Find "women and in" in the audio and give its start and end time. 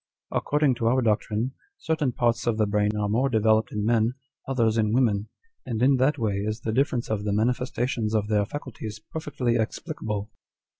4.93-5.97